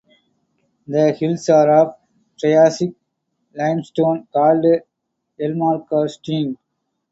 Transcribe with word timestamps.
The 0.87 1.11
hills 1.11 1.47
are 1.49 1.69
of 1.79 1.87
a 1.89 1.95
triassic 2.39 2.95
limestone 3.53 4.27
called 4.33 4.65
"Elmkalkstein". 5.39 6.57